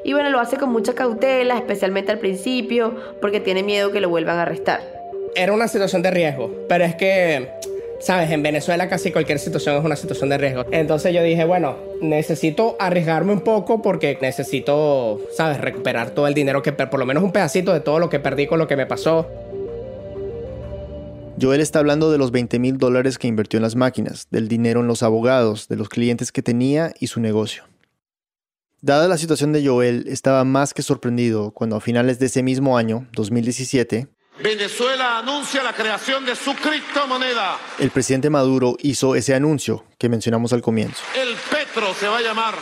[0.05, 4.09] Y bueno, lo hace con mucha cautela, especialmente al principio, porque tiene miedo que lo
[4.09, 4.81] vuelvan a arrestar.
[5.35, 7.49] Era una situación de riesgo, pero es que,
[8.01, 10.65] sabes, en Venezuela casi cualquier situación es una situación de riesgo.
[10.71, 16.63] Entonces yo dije, bueno, necesito arriesgarme un poco porque necesito, sabes, recuperar todo el dinero
[16.63, 18.87] que, por lo menos un pedacito de todo lo que perdí con lo que me
[18.87, 19.27] pasó.
[21.41, 24.81] Joel está hablando de los 20 mil dólares que invirtió en las máquinas, del dinero
[24.81, 27.68] en los abogados, de los clientes que tenía y su negocio.
[28.81, 32.79] Dada la situación de Joel, estaba más que sorprendido cuando a finales de ese mismo
[32.79, 34.07] año, 2017,
[34.41, 37.59] Venezuela anuncia la creación de su criptomoneda.
[37.81, 41.03] El presidente Maduro hizo ese anuncio que mencionamos al comienzo.
[41.21, 42.55] El Petro se va a llamar.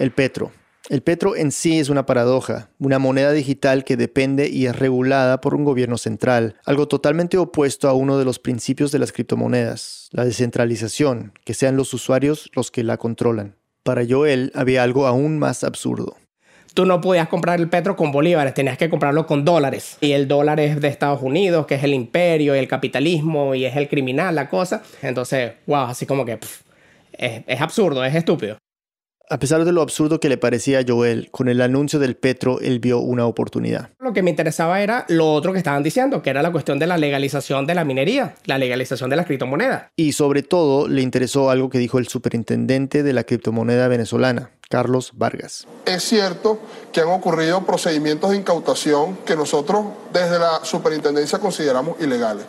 [0.00, 0.50] El Petro.
[0.88, 5.40] El Petro en sí es una paradoja, una moneda digital que depende y es regulada
[5.40, 10.08] por un gobierno central, algo totalmente opuesto a uno de los principios de las criptomonedas,
[10.10, 13.56] la descentralización, que sean los usuarios los que la controlan.
[13.86, 16.16] Para Joel había algo aún más absurdo.
[16.74, 19.96] Tú no podías comprar el petro con bolívares, tenías que comprarlo con dólares.
[20.00, 23.64] Y el dólar es de Estados Unidos, que es el imperio y el capitalismo y
[23.64, 24.82] es el criminal, la cosa.
[25.02, 26.40] Entonces, wow, así como que
[27.12, 28.58] es absurdo, es estúpido.
[29.28, 32.60] A pesar de lo absurdo que le parecía a Joel, con el anuncio del Petro
[32.60, 33.90] él vio una oportunidad.
[33.98, 36.86] Lo que me interesaba era lo otro que estaban diciendo, que era la cuestión de
[36.86, 39.90] la legalización de la minería, la legalización de la criptomoneda.
[39.96, 45.10] Y sobre todo le interesó algo que dijo el superintendente de la criptomoneda venezolana, Carlos
[45.16, 45.66] Vargas.
[45.86, 46.60] Es cierto
[46.92, 52.44] que han ocurrido procedimientos de incautación que nosotros desde la superintendencia consideramos ilegales.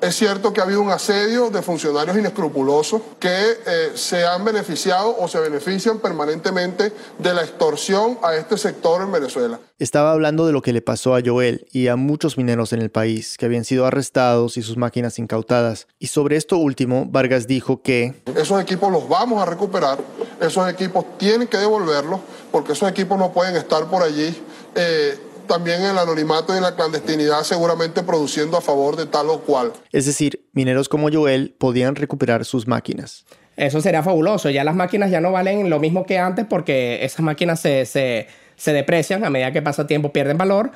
[0.00, 5.14] Es cierto que ha habido un asedio de funcionarios inescrupulosos que eh, se han beneficiado
[5.18, 9.60] o se benefician permanentemente de la extorsión a este sector en Venezuela.
[9.78, 12.90] Estaba hablando de lo que le pasó a Joel y a muchos mineros en el
[12.90, 15.86] país que habían sido arrestados y sus máquinas incautadas.
[15.98, 18.22] Y sobre esto último, Vargas dijo que...
[18.34, 19.98] Esos equipos los vamos a recuperar,
[20.40, 24.34] esos equipos tienen que devolverlos porque esos equipos no pueden estar por allí.
[24.74, 25.18] Eh,
[25.50, 29.40] también en el anonimato y en la clandestinidad seguramente produciendo a favor de tal o
[29.40, 29.72] cual.
[29.90, 33.26] Es decir, mineros como Joel podían recuperar sus máquinas.
[33.56, 34.48] Eso sería fabuloso.
[34.48, 38.28] Ya las máquinas ya no valen lo mismo que antes porque esas máquinas se, se,
[38.54, 40.70] se deprecian a medida que pasa tiempo, pierden valor.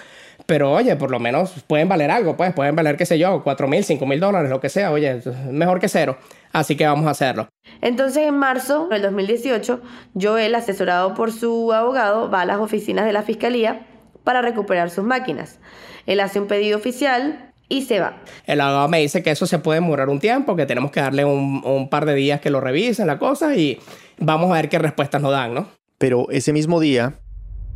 [0.47, 3.69] Pero oye, por lo menos pueden valer algo, pues pueden valer, qué sé yo, 4
[3.69, 4.91] mil, 5 mil dólares, lo que sea.
[4.91, 5.21] Oye,
[5.53, 6.19] mejor que cero.
[6.53, 7.49] Así que vamos a hacerlo.
[7.81, 9.81] Entonces, en marzo del 2018,
[10.21, 13.87] Joel, asesorado por su abogado, va a las oficinas de la fiscalía
[14.25, 15.59] para recuperar sus máquinas.
[16.07, 18.17] Él hace un pedido oficial y se va.
[18.47, 21.25] El abogado me dice que eso se puede demorar un tiempo, que tenemos que darle
[21.25, 23.79] un, un par de días que lo revisen la cosa y
[24.19, 25.69] vamos a ver qué respuestas nos dan, ¿no?
[25.99, 27.15] Pero ese mismo día,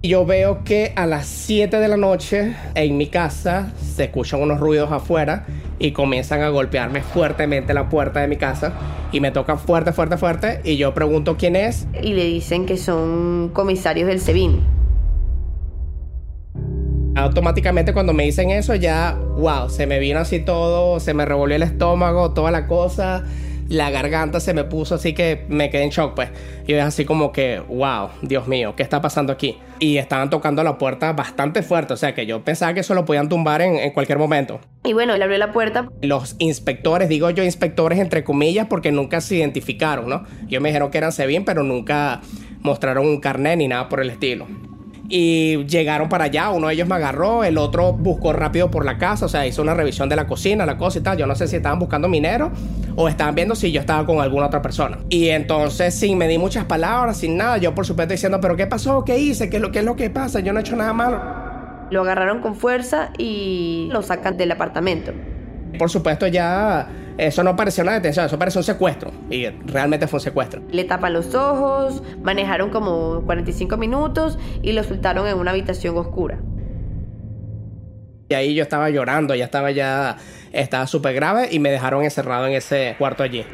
[0.03, 4.61] yo veo que a las 7 de la noche en mi casa se escuchan unos
[4.61, 5.47] ruidos afuera
[5.79, 8.75] y comienzan a golpearme fuertemente la puerta de mi casa
[9.11, 11.87] y me tocan fuerte, fuerte, fuerte y yo pregunto quién es.
[12.01, 14.79] Y le dicen que son comisarios del SEBIN
[17.19, 21.57] automáticamente cuando me dicen eso ya, wow, se me vino así todo, se me revolvió
[21.57, 23.25] el estómago, toda la cosa,
[23.69, 26.31] la garganta se me puso así que me quedé en shock pues.
[26.67, 29.59] Y es así como que, wow, Dios mío, ¿qué está pasando aquí?
[29.79, 33.05] Y estaban tocando la puerta bastante fuerte, o sea que yo pensaba que eso lo
[33.05, 34.61] podían tumbar en, en cualquier momento.
[34.85, 35.89] Y bueno, él abrió la puerta.
[36.03, 40.25] Los inspectores, digo yo inspectores entre comillas porque nunca se identificaron, ¿no?
[40.47, 42.21] Yo me dijeron que eran Sebin, pero nunca
[42.61, 44.47] mostraron un carnet ni nada por el estilo
[45.09, 46.51] y llegaron para allá.
[46.51, 49.63] Uno de ellos me agarró, el otro buscó rápido por la casa, o sea, hizo
[49.63, 51.17] una revisión de la cocina, la cosa y tal.
[51.17, 52.51] Yo no sé si estaban buscando minero
[52.97, 54.99] o estaban viendo si yo estaba con alguna otra persona.
[55.09, 58.67] Y entonces, sin me di muchas palabras, sin nada, yo por supuesto diciendo, ¿pero qué
[58.67, 59.05] pasó?
[59.05, 59.49] ¿Qué hice?
[59.49, 60.41] ¿Qué es lo, qué es lo que pasa?
[60.41, 61.23] Yo no he hecho nada malo.
[61.91, 65.13] Lo agarraron con fuerza y lo sacan del apartamento.
[65.79, 66.89] Por supuesto, ya
[67.19, 69.11] eso no pareció una detención, eso pareció un secuestro.
[69.29, 70.63] Y realmente fue un secuestro.
[70.71, 76.39] Le tapan los ojos, manejaron como 45 minutos y lo soltaron en una habitación oscura.
[78.29, 80.17] Y ahí yo estaba llorando, ya estaba ya,
[80.53, 83.45] estaba súper grave y me dejaron encerrado en ese cuarto allí.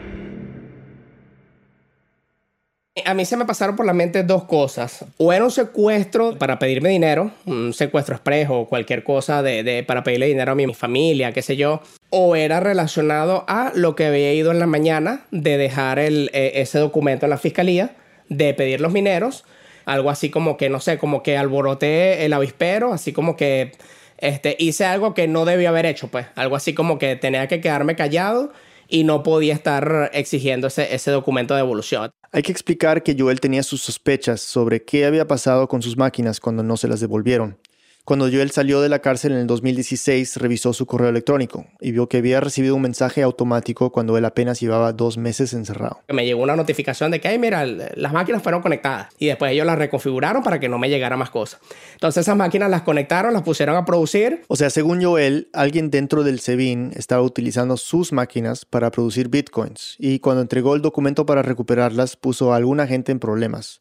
[3.04, 5.04] A mí se me pasaron por la mente dos cosas.
[5.16, 10.04] O era un secuestro para pedirme dinero, un secuestro expreso o cualquier cosa de, para
[10.04, 11.82] pedirle dinero a mi, familia, qué sé yo.
[12.10, 16.60] O era relacionado a lo que había ido en la mañana de dejar el, e,
[16.60, 17.96] ese documento en la fiscalía,
[18.28, 19.44] de pedir los mineros.
[19.86, 23.72] Algo así como que, no sé, como que alboroté el avispero, así como que
[24.18, 26.26] este, hice algo que no debía haber hecho, pues.
[26.36, 28.52] Algo así como que tenía que quedarme callado
[28.94, 32.12] y no podía estar exigiendo ese, ese documento de devolución.
[32.30, 36.38] Hay que explicar que Joel tenía sus sospechas sobre qué había pasado con sus máquinas
[36.38, 37.58] cuando no se las devolvieron.
[38.04, 42.06] Cuando Joel salió de la cárcel en el 2016, revisó su correo electrónico y vio
[42.06, 46.02] que había recibido un mensaje automático cuando él apenas llevaba dos meses encerrado.
[46.12, 49.64] Me llegó una notificación de que, ay, mira, las máquinas fueron conectadas y después ellos
[49.64, 51.60] las reconfiguraron para que no me llegara más cosas.
[51.94, 54.42] Entonces esas máquinas las conectaron, las pusieron a producir.
[54.48, 59.96] O sea, según Joel, alguien dentro del SEBIN estaba utilizando sus máquinas para producir bitcoins
[59.98, 63.80] y cuando entregó el documento para recuperarlas puso a alguna gente en problemas.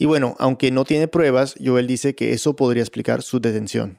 [0.00, 3.98] Y bueno, aunque no tiene pruebas, Joel dice que eso podría explicar su detención.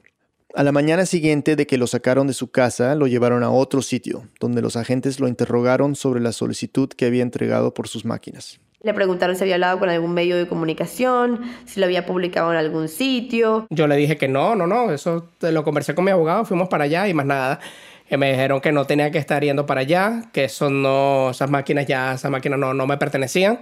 [0.52, 3.82] A la mañana siguiente de que lo sacaron de su casa, lo llevaron a otro
[3.82, 8.58] sitio, donde los agentes lo interrogaron sobre la solicitud que había entregado por sus máquinas.
[8.82, 12.58] Le preguntaron si había hablado con algún medio de comunicación, si lo había publicado en
[12.58, 13.68] algún sitio.
[13.70, 16.82] Yo le dije que no, no, no, eso lo conversé con mi abogado, fuimos para
[16.82, 17.60] allá y más nada.
[18.08, 21.48] Que me dijeron que no tenía que estar yendo para allá, que eso no, esas
[21.48, 23.60] máquinas ya, esas máquinas no, no me pertenecían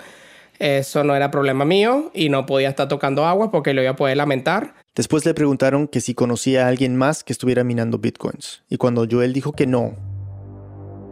[0.60, 3.96] eso no era problema mío y no podía estar tocando agua porque lo iba a
[3.96, 4.74] poder lamentar.
[4.94, 8.62] Después le preguntaron que si conocía a alguien más que estuviera minando bitcoins.
[8.68, 9.96] Y cuando Joel dijo que no.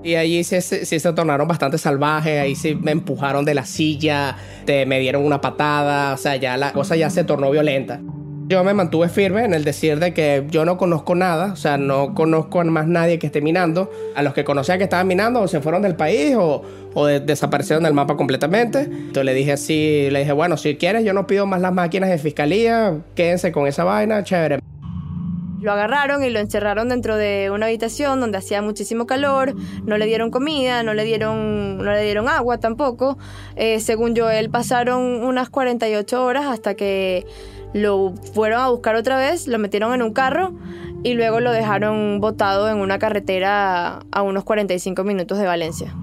[0.05, 4.37] Y allí sí se, se, tornaron bastante salvajes, ahí sí me empujaron de la silla,
[4.67, 8.01] te, me dieron una patada, o sea, ya la cosa ya se tornó violenta.
[8.49, 11.77] Yo me mantuve firme en el decir de que yo no conozco nada, o sea,
[11.77, 13.91] no conozco a más nadie que esté minando.
[14.15, 16.63] A los que conocía que estaban minando o se fueron del país o,
[16.95, 18.85] o desaparecieron del mapa completamente.
[18.85, 22.09] Entonces le dije así, le dije, bueno, si quieres yo no pido más las máquinas
[22.09, 24.61] de fiscalía, quédense con esa vaina, chévere.
[25.61, 30.07] Lo agarraron y lo encerraron dentro de una habitación donde hacía muchísimo calor, no le
[30.07, 33.19] dieron comida, no le dieron, no le dieron agua tampoco.
[33.57, 37.27] Eh, según yo, él pasaron unas 48 horas hasta que
[37.73, 40.55] lo fueron a buscar otra vez, lo metieron en un carro
[41.03, 45.95] y luego lo dejaron botado en una carretera a unos 45 minutos de Valencia.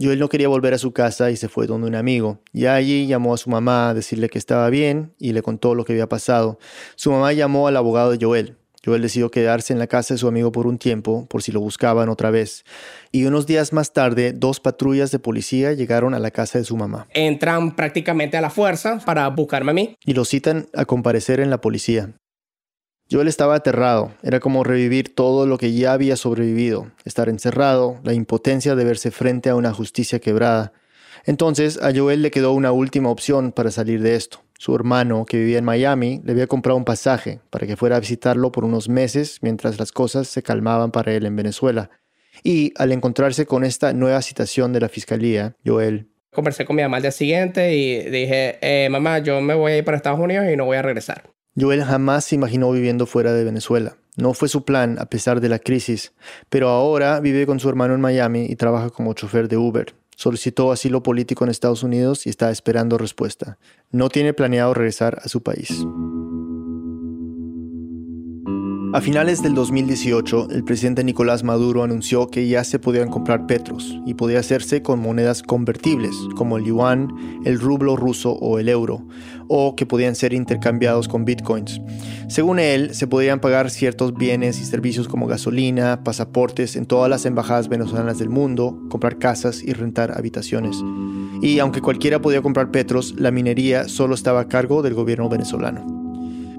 [0.00, 2.40] Joel no quería volver a su casa y se fue donde un amigo.
[2.52, 5.84] Y allí llamó a su mamá a decirle que estaba bien y le contó lo
[5.84, 6.58] que había pasado.
[6.96, 8.56] Su mamá llamó al abogado de Joel.
[8.84, 11.60] Joel decidió quedarse en la casa de su amigo por un tiempo, por si lo
[11.60, 12.64] buscaban otra vez.
[13.12, 16.76] Y unos días más tarde, dos patrullas de policía llegaron a la casa de su
[16.76, 17.06] mamá.
[17.14, 19.96] Entran prácticamente a la fuerza para buscarme a mí.
[20.04, 22.10] Y lo citan a comparecer en la policía.
[23.10, 28.14] Joel estaba aterrado, era como revivir todo lo que ya había sobrevivido, estar encerrado, la
[28.14, 30.72] impotencia de verse frente a una justicia quebrada.
[31.26, 34.43] Entonces a Joel le quedó una última opción para salir de esto.
[34.58, 38.00] Su hermano, que vivía en Miami, le había comprado un pasaje para que fuera a
[38.00, 41.90] visitarlo por unos meses mientras las cosas se calmaban para él en Venezuela.
[42.42, 46.08] Y al encontrarse con esta nueva citación de la fiscalía, Joel...
[46.32, 49.76] Conversé con mi mamá al día siguiente y dije, eh, mamá, yo me voy a
[49.78, 51.30] ir para Estados Unidos y no voy a regresar.
[51.56, 53.96] Joel jamás se imaginó viviendo fuera de Venezuela.
[54.16, 56.12] No fue su plan a pesar de la crisis,
[56.48, 59.94] pero ahora vive con su hermano en Miami y trabaja como chofer de Uber.
[60.16, 63.58] Solicitó asilo político en Estados Unidos y está esperando respuesta.
[63.90, 65.84] No tiene planeado regresar a su país.
[68.94, 73.98] A finales del 2018, el presidente Nicolás Maduro anunció que ya se podían comprar petros
[74.06, 77.08] y podía hacerse con monedas convertibles, como el yuan,
[77.44, 79.04] el rublo ruso o el euro,
[79.48, 81.80] o que podían ser intercambiados con bitcoins.
[82.28, 87.26] Según él, se podían pagar ciertos bienes y servicios como gasolina, pasaportes en todas las
[87.26, 90.76] embajadas venezolanas del mundo, comprar casas y rentar habitaciones.
[91.42, 96.04] Y aunque cualquiera podía comprar petros, la minería solo estaba a cargo del gobierno venezolano.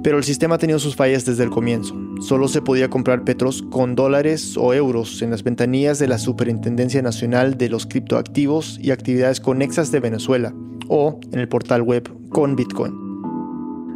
[0.06, 1.96] Pero el sistema ha tenido sus fallas desde el comienzo.
[2.22, 7.02] Solo se podía comprar petros con dólares o euros en las ventanillas de la Superintendencia
[7.02, 10.54] Nacional de los Criptoactivos y Actividades Conexas de Venezuela,
[10.90, 13.06] o en el portal web con Bitcoin.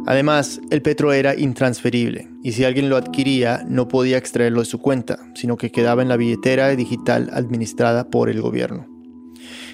[0.06, 4.78] Además, el petro era intransferible y si alguien lo adquiría no podía extraerlo de su
[4.78, 8.88] cuenta, sino que quedaba en la billetera digital administrada por el gobierno.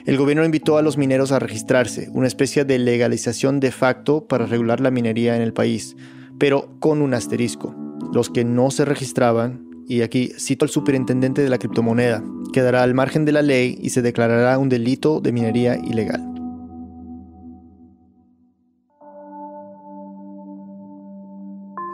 [0.04, 4.46] El gobierno invitó a los mineros a registrarse, una especie de legalización de facto para
[4.46, 5.96] regular la minería en el país,
[6.38, 7.74] pero con un asterisco.
[8.12, 12.94] Los que no se registraban, y aquí cito al superintendente de la criptomoneda, quedará al
[12.94, 16.35] margen de la ley y se declarará un delito de minería ilegal.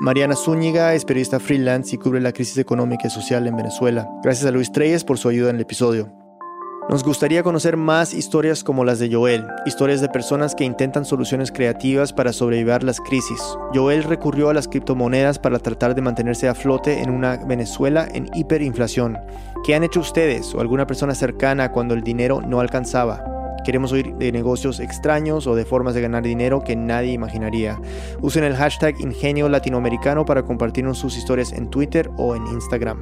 [0.03, 4.11] Mariana Zúñiga es periodista freelance y cubre la crisis económica y social en Venezuela.
[4.25, 6.13] Gracias a Luis Treyes por su ayuda en el episodio.
[6.91, 11.53] Nos gustaría conocer más historias como las de Joel, historias de personas que intentan soluciones
[11.53, 13.41] creativas para sobrevivir las crisis.
[13.73, 18.29] Joel recurrió a las criptomonedas para tratar de mantenerse a flote en una Venezuela en
[18.35, 19.19] hiperinflación.
[19.65, 23.42] ¿Qué han hecho ustedes o alguna persona cercana cuando el dinero no alcanzaba?
[23.65, 27.81] Queremos oír de negocios extraños o de formas de ganar dinero que nadie imaginaría.
[28.21, 32.99] Usen el hashtag Ingenio Latinoamericano para compartirnos sus historias en Twitter o en Instagram.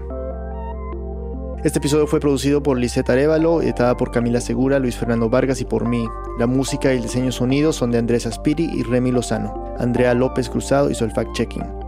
[1.63, 5.67] Este episodio fue producido por Lisette Arevalo, editada por Camila Segura, Luis Fernando Vargas y
[5.67, 6.07] por mí.
[6.39, 9.75] La música y el diseño sonido son de Andrés Aspiri y Remy Lozano.
[9.79, 11.80] Andrea López Cruzado hizo el fact-checking.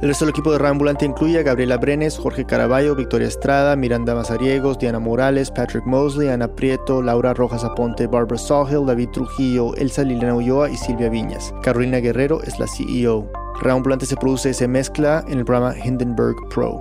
[0.00, 4.14] El resto del equipo de Rambulante incluye a Gabriela Brenes, Jorge Caraballo, Victoria Estrada, Miranda
[4.14, 10.02] Mazariegos, Diana Morales, Patrick Mosley, Ana Prieto, Laura Rojas Aponte, Barbara Sawhill, David Trujillo, Elsa
[10.02, 11.52] Liliana Ulloa y Silvia Viñas.
[11.62, 13.30] Carolina Guerrero es la CEO.
[13.60, 16.80] Rambulante se produce y se mezcla en el programa Hindenburg Pro.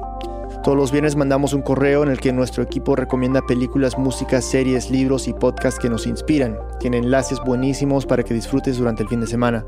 [0.64, 4.90] Todos los viernes mandamos un correo en el que nuestro equipo recomienda películas, músicas, series,
[4.92, 6.58] libros y podcasts que nos inspiran.
[6.80, 9.66] Tiene enlaces buenísimos para que disfrutes durante el fin de semana.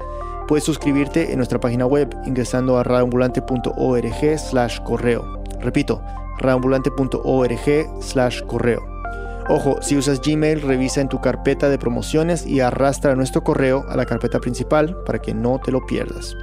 [0.51, 5.41] Puedes suscribirte en nuestra página web ingresando a radioambulante.org slash correo.
[5.61, 6.01] Repito,
[6.39, 8.81] radioambulante.org slash correo.
[9.47, 13.95] Ojo, si usas Gmail, revisa en tu carpeta de promociones y arrastra nuestro correo a
[13.95, 16.35] la carpeta principal para que no te lo pierdas.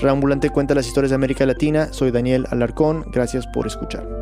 [0.00, 1.92] Reambulante cuenta las historias de América Latina.
[1.92, 3.06] Soy Daniel Alarcón.
[3.10, 4.17] Gracias por escuchar.